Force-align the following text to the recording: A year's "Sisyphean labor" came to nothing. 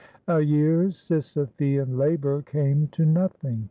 A 0.27 0.39
year's 0.39 0.97
"Sisyphean 0.97 1.95
labor" 1.95 2.41
came 2.41 2.87
to 2.87 3.05
nothing. 3.05 3.59